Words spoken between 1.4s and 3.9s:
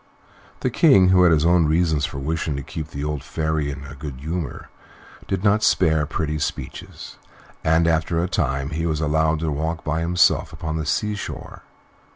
own reasons for wishing to keep the old Fairy in